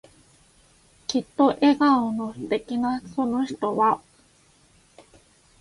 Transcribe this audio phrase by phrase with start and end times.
[1.05, 4.01] きっと笑顔の素敵なその人は、